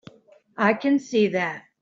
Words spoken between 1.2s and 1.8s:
that.